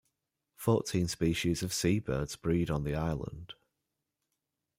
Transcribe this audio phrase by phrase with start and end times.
[0.55, 3.53] Fourteen species of seabirds breed on the island.